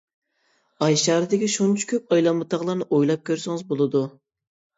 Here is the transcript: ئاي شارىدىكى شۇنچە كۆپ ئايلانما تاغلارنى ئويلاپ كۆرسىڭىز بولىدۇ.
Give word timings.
ئاي 0.85 0.95
شارىدىكى 1.01 1.49
شۇنچە 1.55 1.89
كۆپ 1.91 2.15
ئايلانما 2.17 2.49
تاغلارنى 2.55 2.89
ئويلاپ 2.99 3.23
كۆرسىڭىز 3.31 3.63
بولىدۇ. 3.71 4.05